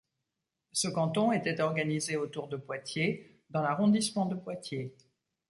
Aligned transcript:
Ce 0.71 0.87
canton 0.87 1.31
était 1.31 1.61
organisé 1.61 2.15
autour 2.17 2.47
de 2.47 2.57
Poitiers 2.57 3.39
dans 3.51 3.61
l'arrondissement 3.61 4.25
de 4.25 4.33
Poitiers. 4.35 4.95